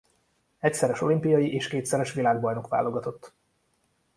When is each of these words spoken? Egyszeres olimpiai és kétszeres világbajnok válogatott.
Egyszeres 0.59 1.01
olimpiai 1.01 1.53
és 1.53 1.67
kétszeres 1.67 2.13
világbajnok 2.13 2.67
válogatott. 2.67 3.33